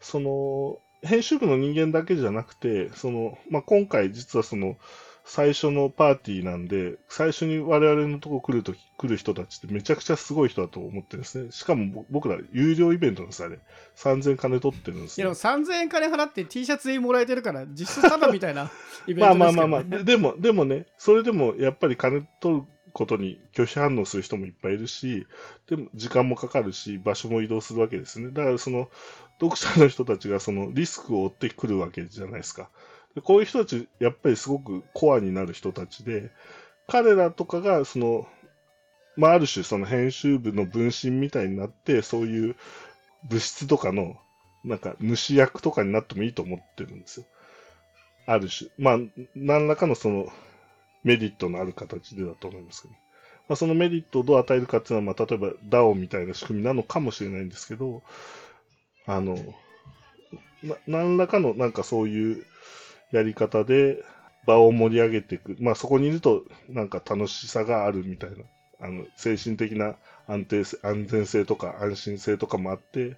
[0.00, 4.76] その、編集部の人間だけじゃなくて、その、まあ、今回実はその、
[5.24, 11.52] 最初のパーティーなんで、最初に我々のとこ来るとき、来る人たちってめちゃくちゃすごい人だと思ってるんですね。
[11.52, 13.60] しかも僕ら有料イベントなんですあれ。
[13.96, 15.28] 3000金取ってるんですよ。
[15.28, 18.72] いやでも3000円金払って T シャツ全員もらえてるから実質ただみたいな
[19.06, 19.84] イベントですけど、ね、まあまあまあまあ。
[19.84, 25.26] ででも、でもね、それでもやっぱり金取ることに拒否反応する人もいっぱいいるし、
[25.68, 28.30] でも時間もかかるし、場所も移動するわけですね。
[28.32, 28.90] だからその、
[29.40, 32.68] 読者の人たちがそのリスクを負ってくるわけじゃないですか。
[33.14, 36.30] でこういう人たち、やっぱりすごくコアになる人たちで、
[36.86, 38.26] 彼らとかが、その、
[39.16, 42.56] まあ、ある種、その編集部の分身みたいになって、そういう
[43.28, 44.16] 物質とかの、
[44.64, 47.26] なんか、主役とかになってもいいと思ってるんですよ。
[48.26, 48.70] ある種。
[48.78, 48.98] まあ、
[49.34, 50.32] 何らかのその、
[51.02, 52.94] メリットのある形でだと思いますけど。
[53.48, 58.02] まあ、そのメリットをどう与えるかっていうのは、まあ、例えば DAO みたいな仕組みなのかもしれないんですけど、
[59.06, 59.36] あの、
[60.62, 62.44] な何らかのなんかそういう
[63.12, 64.04] やり方で
[64.46, 65.56] 場を盛り上げていく。
[65.60, 68.36] まあそこにいるとなんか楽しさがあるみたいな。
[68.82, 73.10] あの、精神的な安定性、安全性とか安心性とかもあって、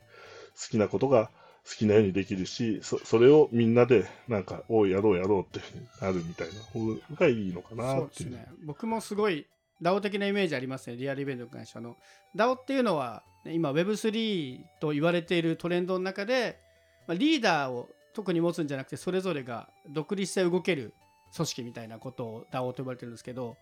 [0.61, 1.31] 好きなことが
[1.65, 5.61] 好きなようにできるし、そそれをみんなでなんか、おうやろうやろうって
[6.01, 6.81] なるみたいな方
[7.15, 8.31] がいいのかなっていう。
[8.31, 8.47] そうですね。
[8.65, 9.47] 僕もすごい
[9.83, 11.97] DAO 的なイメージありますね、リアルイベントに関しては。
[12.37, 16.61] DAO っていうのは、今 Web3 と言われているトレンドの中で、
[17.07, 20.95] まあ、リーダーを特に持つんじゃなくてそれぞれが独立して動ける
[21.35, 23.57] 組織みたいなことを DAO と呼ばれてるんですけど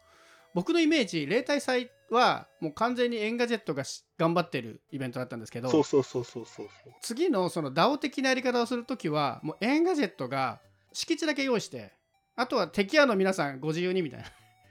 [0.52, 3.84] 僕のイメージ例大祭はもう完全に Engadget が
[4.18, 6.66] 頑張ってるイベントだったんですけどそうそうそうそうそう
[7.00, 10.60] 次のその DAO 的なやり方をするときはもう Engadget が
[10.92, 11.92] 敷地だけ用意して
[12.34, 14.26] あとは的屋の皆さんご自由にみたいな、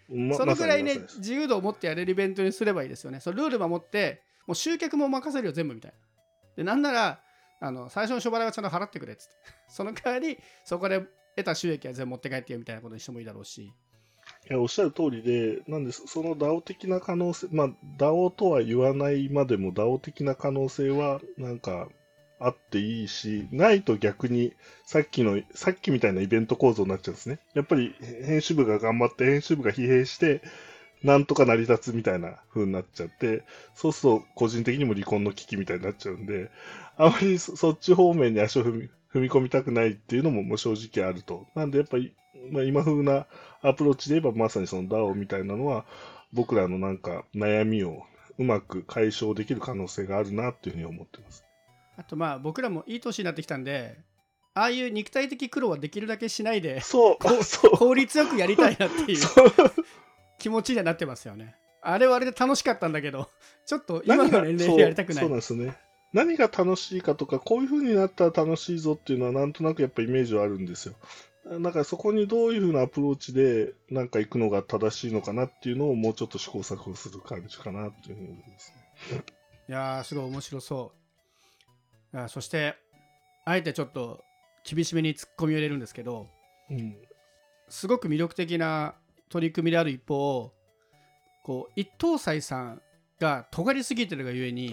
[0.09, 3.19] まそのぐらいね、ま自由度を持ってやれるイベントにすればいいですよね。
[3.19, 5.97] そのルール守ってもう集客も任せるよ全部みたいな。
[6.57, 7.21] でなんなら
[7.61, 9.33] あの最初のショバ代はちゃんと払ってくれっつって。
[9.69, 11.01] その代わりそこで
[11.35, 13.71] 得た収益は全部持って帰ってよみたいなことにしてもいいだろうし。
[14.49, 21.89] いやおっしゃる通りで、なんです、その DAO 的な可能性、まあ、DAO とは言わないまでも DAO 的な可能性は、なんか、
[22.39, 24.53] あっていいし、ないと逆に、
[24.85, 27.39] さっきの、さっきみたいなイベント構造になっちゃうんですね。
[27.53, 27.93] やっぱり、
[28.25, 30.41] 編集部が頑張って、編集部が疲弊して、
[31.03, 36.49] なんとか成り立つみたいな風になっちゃって、そうすると個人的にも離婚の危機みたいになっちゃうんで、
[36.97, 41.47] あまりそっち方面に足を踏み踏み込みたくないっていうのももう正直あると。
[41.55, 42.13] なんでやっぱり、
[42.51, 43.25] まあ、今風な
[43.61, 45.85] アプローチで言えばまさにその DAO みたいなのは
[46.31, 48.03] 僕らのなんか悩みを
[48.37, 51.43] うまく解消できる可能性があるなっていうふうに思ってます。
[51.99, 53.99] あとまあ僕らもいい年になってきたんで
[54.53, 57.71] ああいう肉体的苦労はできるだけしないでそう、そう。
[57.71, 59.19] 効率よくやりたいなっていう
[60.37, 63.29] 気持ちにはなってますよねあれはあれで楽しかったんだけど
[63.65, 65.77] ちょっと今の年齢でやりたくないそうなんですね。
[66.11, 70.95] 何が楽しいかとか、こういう風になったら楽しいぞっていうのはなんとなくやっぱイメージはあるんですよ。
[71.61, 78.73] だからそこにどういう風なアプローチでなんか行くのが正しいのかなっていうのをもうちょっと試行錯誤する感じかなっていうふうに思います
[79.11, 79.23] ね。
[79.69, 80.98] いやーすごい面白そう
[82.13, 82.75] あそして
[83.45, 84.23] あえてちょっと
[84.63, 86.27] 厳しめに突っ込みを入れるんですけど
[86.69, 86.97] うん。
[87.69, 88.95] すごく魅力的な
[89.29, 90.51] 取り組みである一方
[91.43, 92.81] こう一等斎さん
[93.19, 94.71] が尖りすぎてるがゆえに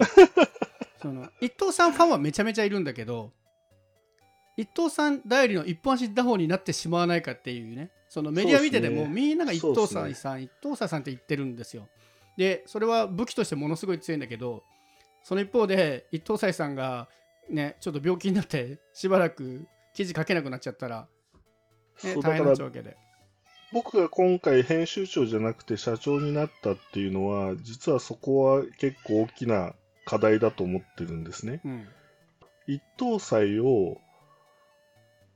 [1.01, 3.31] その一等さんファンはめちゃめちゃいるんだけど
[4.57, 11.89] 一等さん代理の一本足打法になってしまわないかっていうねそのメディア見てても、みんなが一等斎さん、一等斎さんって言ってるんですよ
[12.37, 14.63] でそれは武器としてものすごい強いんだけど
[15.23, 17.09] その一方で一等斎さんが
[17.49, 21.07] ねちょっと病気になってしばらく記事書けなくなっちゃったら、
[22.03, 22.97] ね、大変なっちゃうわけで
[23.73, 29.73] 僕が今回編集長じゃなくて社長になったっていうのは、実はそこは結構大きな
[30.05, 31.59] 課題だと思ってるんですね。
[31.65, 31.87] うん
[32.67, 34.01] 一等祭を、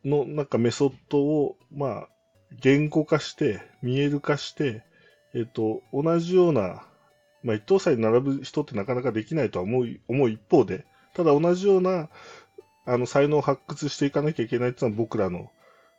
[0.04, 2.08] のなんかメソッドを、まあ、
[2.60, 4.84] 言語化して、見える化して、
[5.34, 6.86] えっと、同じような、
[7.42, 12.10] まあ、一等祭に並ぶ人ってなかなかできないとは思う思う一方で、ただ同じような、
[12.86, 15.52] あの、才能を発掘していかなきゃいけないっていうのは僕らの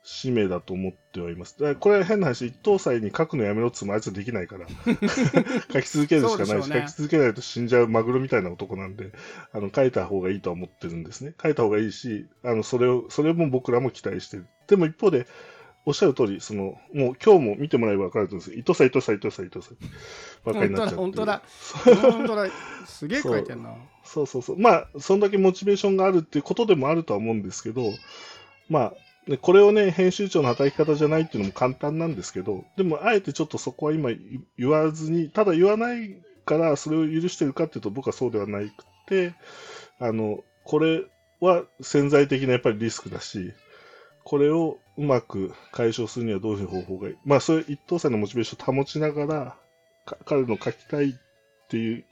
[0.04, 1.54] 使命だと思ってはいます。
[1.58, 4.66] だからこれは変な話、一等祭に書くのやめろっつもあいつはできないから、
[5.72, 9.12] 書き続けるしかないし、ね書き続けないと死んじゃうマグロみたいな男なんで、
[9.52, 11.34] あの、書いた方がいいとは思ってるんですね。
[11.40, 14.46] 書いた方がいいし、あの、それを、それも僕らも期待してる。
[14.66, 15.26] でも一方で、
[15.84, 19.76] おっしゃる通り、その、もう今日も見てもらえば分かると思うんです伊藤さん、伊藤さん、伊藤さん、伊藤さん。
[20.44, 21.42] ばっかりになっちゃってる本当だ
[22.02, 22.48] 本当だ
[22.86, 24.58] すげえ書いてんなそうそうそう。
[24.58, 27.92] まあ、そんだけモチベーションがあるっていうことでもあるとは思うんですけど、
[28.68, 28.94] まあ、
[29.28, 34.10] でこれをね、編集長の働き方じゃないっていうのも簡単なんですけど、でもあえてちょっとそこは今
[34.58, 38.72] 言わずに、ただ言わないからそれを許してるかっていうと僕はそうではなく
[39.06, 39.34] て、
[40.00, 41.04] あの、これ
[41.40, 43.52] は潜在的なやっぱりリスクだし、
[44.24, 47.16] これをうまく解消するにはどういう方法がいい？
[47.24, 49.56] まあ、そういう一等歳のモチベーションを保ちながら、
[50.24, 51.12] 彼の書きたいっ
[51.68, 52.04] ていう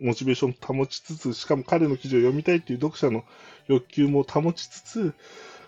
[0.00, 3.24] モチベーションを保ちつつ、しかも彼の記事を読みたいっていう読者の
[3.68, 5.14] 欲求も保ちつつ、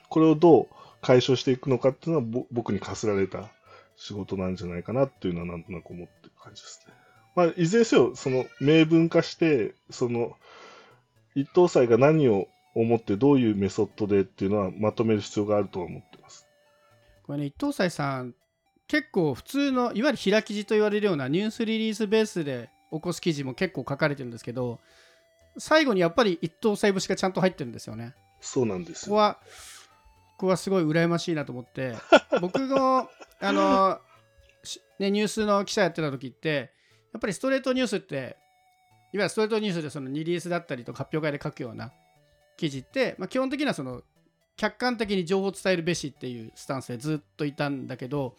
[0.08, 0.68] これをどう
[1.00, 3.50] 解消していくのかっていうのは僕に課せられた
[3.96, 6.94] 仕事なんじゃないかなっていうのはなんとなく思ってる感じですね。
[7.34, 10.36] まあ、いずれにせよ、その明文化して、その
[11.34, 16.46] 一等祭が何を思ってどういうメソッドでっていうのはまとめる必要があるとは思ってます。
[17.24, 18.34] これね、一等祭さん、
[18.88, 24.80] 結構普通のいわゆる開き字と言われるようなニュースリリースベースで起こす記事も結構書かれてるんですけど、
[25.58, 28.14] 最後にやっぱり一等祭節がちゃんと入ってるんですよね。
[28.40, 29.38] そうなんですここは、
[30.36, 31.94] ここはすごい羨ましいなと思って、
[32.40, 33.08] 僕の、
[33.40, 34.00] あの、
[34.98, 36.72] ね、ニュースの記者やってた時って、
[37.12, 38.36] やっぱりストレートニュースって、
[39.12, 41.92] いわゆるストレートニュースでそのリリースだったりと発表会で書くような
[42.56, 44.02] 記事って、まあ、基本的にはその
[44.56, 48.36] 客観的に情報を伝えるべしっていうスタンスでずっといたんだけど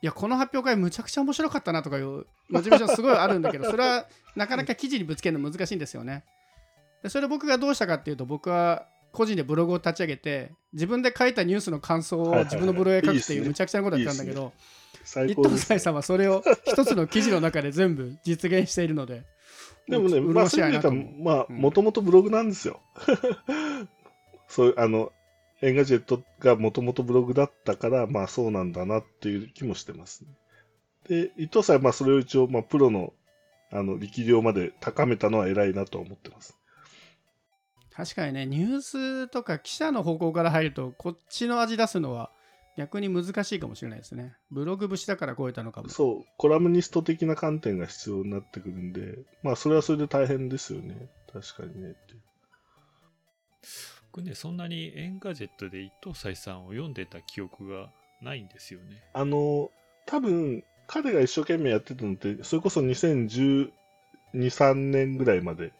[0.00, 4.06] いやこの発表会むちゃくちゃ面白かったなとかいうモチベーションすごいあるんだけど それは
[4.36, 6.24] なかなか記事にぶつけるの難しいんですよね。
[7.02, 14.52] でそれ僕がどうしたかっていうと僕は個人でブログを立ち上げて自分で書いたニュースの感想を自分のブログへ書くっていうむちゃくちゃなことやったんだけど
[15.26, 19.24] 一等斎さんはそれを一つの記事の中で全部実現しているので
[19.88, 22.80] でもね、まあ、そういう意味でまあ、もともとブログなんですよ。
[24.46, 25.12] そういう、あの、
[25.60, 30.30] Engadget がもともとブログだったから、まあそうなんだなっていう気もしてますね。
[31.08, 33.12] で、 Ittousaiさんはまあそれを一応、まあプロの、
[33.72, 36.56] あの、力量まで高めたのは偉いなと思ってます。
[37.90, 42.30] 確かにね、ニュースとか記者の方向から入ると、こっちの味出すのは
[42.76, 44.36] 逆に難しいかもしれないですね。
[44.52, 45.88] ブログ節だから超えたのかも。
[45.88, 51.08] そう、コラムニスト的な観点が必要になってくるんで、まあ、それはそれで大変ですよね。
[51.32, 51.96] 確かにね。
[54.18, 57.88] 僕ね、そんなに Engadget で Ittousai さんを読んでた記憶が
[58.20, 59.00] ないんですよね。
[59.12, 59.70] あの、
[60.06, 63.70] 多分、彼が一生懸命やってたのって、それこそ2012、
[64.32, 65.72] 3年ぐらいまで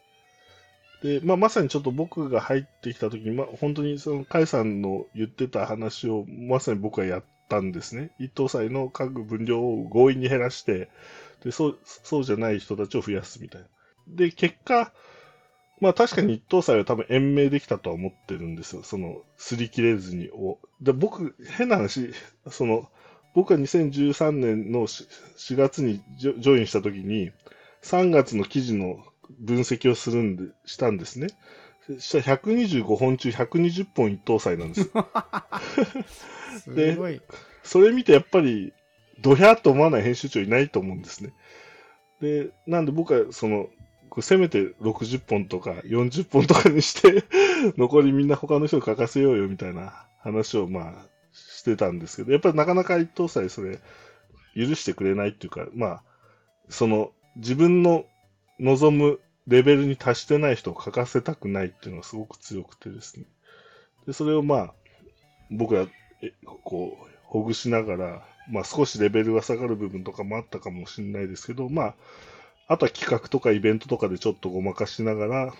[1.03, 8.11] で、まあ、まさにちょっと僕が入ってきた時に、ま、本当にその、甲斐さんの言ってた話を、まさに僕はやったんですね。
[8.19, 10.89] Ittousaiの書く分量を強引に減らして、
[11.43, 13.67] で、そう、そうじゃない人たちを増やすみたいな。
[14.07, 14.93] で、結果、
[15.79, 18.83] まあ確かに一等祭は多分延命できたとは思ってるんですよ。
[18.83, 20.59] その、擦り切れずにを。
[20.81, 22.13] で、僕、変な話、
[22.49, 22.89] その、
[23.33, 27.31] 僕が2013年の4月にジョインした時に、
[27.81, 29.03] 3月の記事の
[29.39, 31.27] 分析をするんで、したんですね。
[31.99, 34.91] したら125本中120本一等祭なんです。
[36.63, 37.21] すごい。
[37.63, 38.73] それ見てやっぱり、
[39.21, 41.33] ドヒャーと思わない編集長いないと思うんですね。
[42.21, 43.69] で、なんで僕はその、
[44.21, 47.23] せめて60本とか40本とかにして
[47.77, 53.79] 残りみんな他の人に書かせようよみたいな話をまあしてたんですけど、やっぱりなかなか一等祭それ
[54.55, 56.03] 許してくれないっていうか、まあ、
[56.69, 58.05] その自分の
[58.59, 63.25] 望むレベルに達してない人を書かせたくないっていうのがすごく強くてですね。
[64.05, 64.73] で、それをまあ、
[65.49, 65.87] 僕は、
[66.63, 71.95] こう、ほぐしながら、まあ少しレベルが下がる部分とかもあったかもしれないですけど、まあ、
[72.69, 75.53] あとは企画とかイベントとかでちょっとごまかしながら、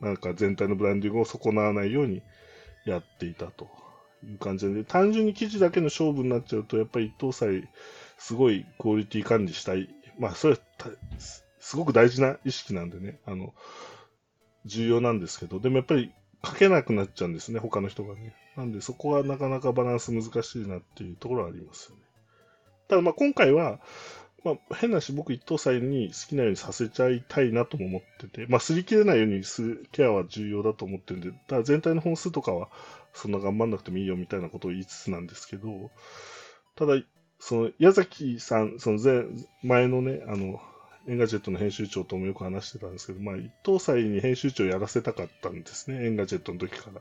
[0.00, 2.22] なんか全体のブランディングを損なわないように
[2.86, 3.68] やっていたと
[4.24, 7.68] いう感じで、単純に記事だけの勝負になっちゃうと、やっぱり一等祭、
[8.16, 9.88] すごいクオリティ管理したい。
[10.18, 10.60] まあ、それは
[11.58, 13.54] すごく大事な意識なんでね、あの、
[14.64, 16.12] 重要なんですけど、でもやっぱり
[16.44, 18.34] 書けなくなっちゃうんですね、他の人がね。
[18.56, 22.02] なんでそこはなかなかバランス難しいなっていうところはありますよね。
[22.88, 23.80] ただまあ今回は、
[24.44, 32.68] まあ、変なし僕一等祭に好きなようにさせちゃいたいなとも思ってて、まあ、擦り切れないようにするケアは重要だと思ってるんで、だ全体の本数とかは
[33.12, 35.90] そんな頑張んなくてもいいよみたいなことを言いつつなんですけど、
[36.74, 36.94] ただ、
[37.38, 39.24] その矢崎さん、その前、
[39.62, 40.60] 前のね、あの、
[41.08, 47.00] Engadget の編集長ともよく話してたんですけど、まあ、 Ittousai に編集長やらせたかったんですね、 Engadget の時から。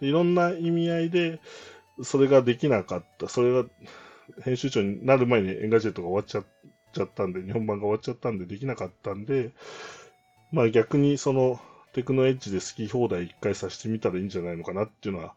[0.00, 1.40] でいろんな意味合いで、
[2.02, 3.28] それができなかった。
[3.28, 3.68] それが、
[4.44, 6.44] 編集長になる前に Engadget が終わっちゃっ
[6.98, 9.52] ちゃったんで、日本版が終わっちゃったんでできなかったんで、
[10.52, 11.60] まあ逆にその
[11.92, 15.34] テクノエッジで好き放題一回させてみたらいいんじゃないのかなっていうのは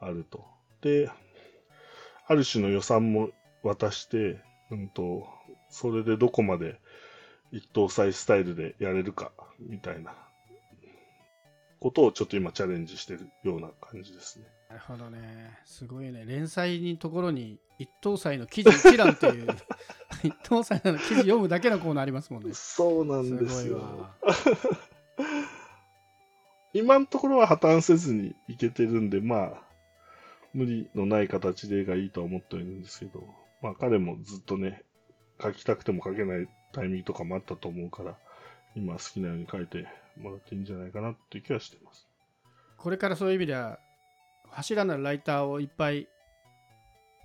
[0.00, 0.44] あると。
[0.82, 1.10] で、
[2.26, 3.30] ある種の予算も
[3.62, 4.40] 渡して、
[4.70, 5.26] うんと、
[5.70, 6.80] それでどこまで
[7.52, 10.14] 一等祭スタイルでやれるか、みたいな
[11.80, 14.46] ことをちょっと今チャレンジしてるような感じですね。
[14.68, 15.58] なるほどね。
[15.64, 16.24] すごいね。
[16.26, 19.46] 連載のところに一等祭の記事一覧っていう
[20.24, 22.52] 一等祭の記事読むだけのコーナーありますもんね。
[22.54, 23.78] そうなんですよ。
[23.78, 24.16] わ。
[26.72, 29.62] 今のところは破綻せずにいけてるんで、まあ、
[30.52, 33.26] 無理のない形で絵がいいとは思ってはいるんですけど、
[33.62, 34.82] まあ彼もずっとね、
[35.38, 38.18] 描きたくても描けないタイミングとかもあったと思うから、
[38.74, 39.86] 今好きなように描いて
[40.18, 42.06] もらっていいんじゃないかなっていう気はしてます。
[42.76, 43.78] これからそういう意味では
[44.50, 46.08] 柱なるライターをいっぱい、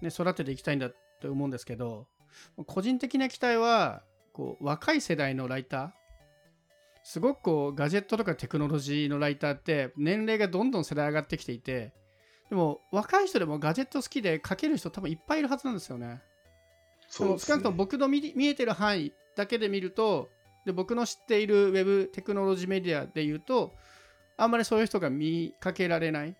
[0.02, 2.08] ね、育てていきたいんだって思うんですけど
[2.66, 4.04] 個人的な期待は
[4.34, 5.92] こう若い世代のライター
[7.04, 11.94] すごくこうガジェットとかテクノロジーのライターって年齢がどんどん世代上がってきていて
[12.50, 16.22] でも若い人でもガジェット好きで書ける人多分いっぱいいるはずなんですよね。
[17.18, 20.30] でも少なくとも僕の見見えてる範囲だけで見ると
[20.66, 23.74] で僕の知っているウェブテクノロジーメディアで言うと
[24.38, 26.36] あんまりそういう人が見かけられないうん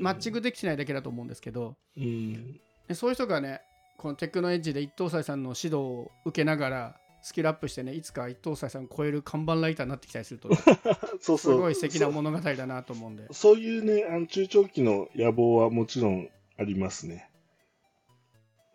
[0.00, 1.76] マッチングできてないだけだと思うんですけど。
[1.96, 2.60] うん。
[2.88, 3.60] でそういう人がね
[3.98, 10.48] このテクノエッジで一等斎さんの指導を受けながらスキルアップしてねいつか一等斎さんを超える看板ライターになってきたりすると
[11.20, 11.38] そうそう。
[11.38, 13.26] すごい素敵な物語だなと思うんで。
[13.30, 17.30] そういうね、あの中長期の野望はもちろんありますね。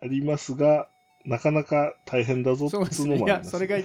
[0.00, 0.88] ありますが、
[1.26, 3.78] なかなか大変だぞっていうのもあります、やそれが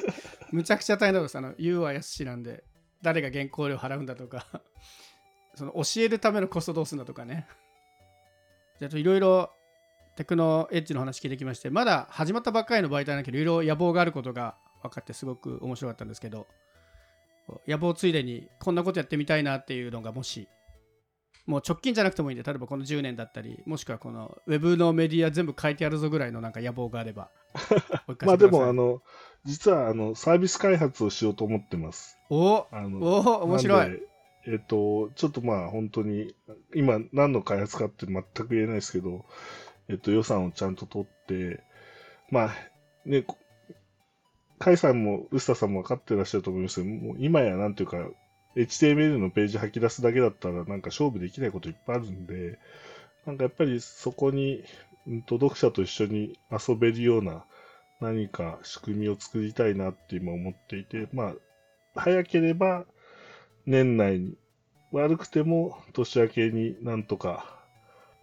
[0.52, 2.64] むちゃくちゃ大変だとあの言うはやすしなんで
[3.02, 4.46] 誰が原稿料払うんだとか
[5.56, 7.48] その教えるためのコストどうするんだとかね。
[8.80, 9.52] じゃあいろいろ
[10.16, 16.48] テクノエッジの話聞いてきましてまだ始まったばっかりの媒体だけどいろいろ野望があることが分かってすごく面白かったんですけど
[17.68, 20.50] 野望ついでにこんなことやってみたいなっていうのがもし
[21.46, 27.30] もう直近じゃなくてもいいんで例えばこの10年だったりもしくはこのウェブのメディア全部書いてやるぞぐらいのなんか野望があれば
[28.26, 29.02] まあでも、あの、
[29.44, 32.18] 実はあのサービス開発をしようと思ってます。
[32.30, 34.02] おあのおお面白い
[34.48, 36.36] えっと、ちょっとまあ本当に、
[36.74, 39.26] 今何の開発かって全く言えないですけど、
[39.88, 41.64] えっと予算をちゃんと取って、
[42.30, 42.52] まあ
[43.06, 43.38] ね、こ
[44.60, 47.98] 甲斐さんも臼田さんも分かってらっしゃると思いますけど、もう今やなんていうか、
[48.56, 52.60] HTML のページ吐き出すだけだったらなんか勝負できないこといっぱいあるんで、
[53.26, 54.64] なんかやっぱりそこに、
[55.08, 57.44] うんと読者と一緒に遊べるような
[58.02, 61.34] 何か仕組みを作りたいなって今思っていて、ま
[61.96, 62.86] あ、早ければ
[63.66, 64.38] 年内に、
[64.92, 67.62] 悪くても年明けになんとか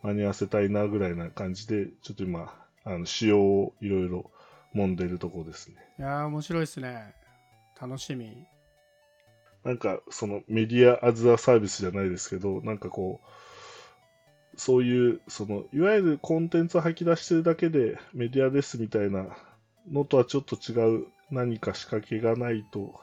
[0.02, 4.30] 間に合わせたいなぐらいな感じで、ちょっと今、あの仕様をいろいろ
[4.74, 5.76] 揉んでるとこですね。
[5.98, 7.14] いやー面白いですね。
[7.80, 8.46] 楽しみ。
[9.64, 19.36] なんかそのメディアアズアサービスじゃないですけど、なんかこう、そういう、その、いわゆるコンテンツを吐き出してるだけでメディアですみたいな
[19.92, 22.94] のとはちょっと違う何か仕掛けがないと、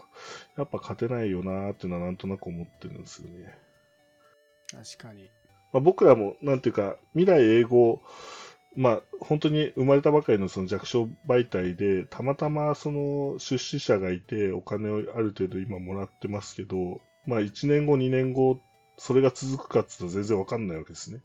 [0.57, 3.57] やっぱ勝てないよなーっていうのはなんとなく思ってるんですよね。
[4.71, 5.29] 確かに
[5.71, 8.01] まあ、僕らも、なんていうか、未来英語、
[8.75, 18.59] まあ、本当に生まれたばかりのその弱小媒体で、たまたまその出資者がいて、お金をある程度今もらってますけど、まあ、1年後、2年後、
[18.97, 21.19] それが続くかっていうと全然わかんないわけですね。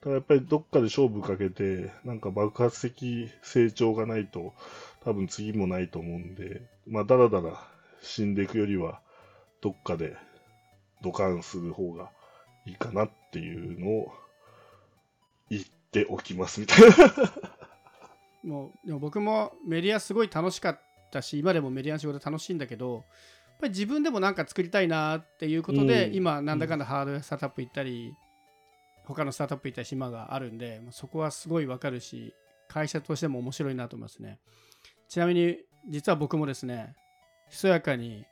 [0.00, 4.54] だからやっぱりどっかで勝負かけて、なんか爆発的成長がないと、
[5.08, 7.66] 多分次もないと思うんで、まあ、だらだら
[8.02, 9.00] 死んでいくよりは、
[9.62, 10.18] どっかで
[11.02, 12.10] ドカンする方が
[12.66, 14.12] いいかなっていうのを
[15.48, 16.96] 言っておきますみたいな。
[18.44, 20.80] もうでも僕もメディアすごい楽しかっ
[21.10, 23.04] たし今でもメディアの仕事楽しいんだけどやっ
[23.60, 28.14] ぱり自分でもなんか作りたいなっていうことで、うん今なんだかんだハードウェアスタートアップ行ったり、
[29.06, 32.34] 他のスタートアップ行ったり島があるんでまあそこはすごいわかるし
[32.68, 34.38] 会社としても面白いなと思いますね
[35.08, 36.94] ちなみに実は僕もですね
[37.48, 38.24] ひそやかに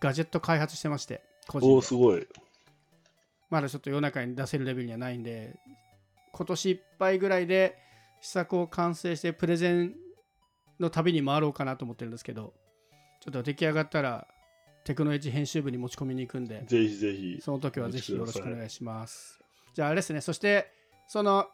[0.00, 2.26] ガジェット開発してまして個人おでお、すごい。
[3.50, 5.58] まだちょっと世の中に出せるレベルにはないんで
[6.32, 7.78] 今年いっぱいぐらいで
[8.20, 9.94] 試作を完成してプレゼン
[10.78, 12.52] の旅に回ろうかなと思ってるんですけど
[13.20, 14.28] ちょっと出来上がったら
[14.84, 17.38] テクノエッジ編集部に持ち込みに行くんでぜひぜひ。
[17.42, 19.40] その時はぜひよろしくお願いします
[19.74, 20.70] じゃああれですねそして
[21.06, 21.46] その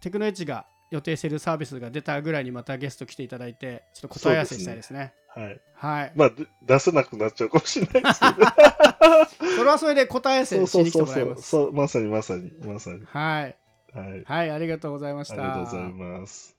[0.00, 5.60] テクノエッジが予定しているサービスが出たぐらいにまたゲスト来ていただいてちょっと答え合わせしたいですねはい。
[5.74, 8.46] はいまあ、で出せなくなっちゃうかもしれないですけど。
[9.56, 10.84] それはそれで答え合わそうせしそうそうそう。
[10.84, 13.04] に来てもらいますそう、まさにまさに、まさに。
[13.04, 13.56] はい
[13.94, 14.24] はい。
[14.24, 16.57] はいありがとうございましたありがとうございます。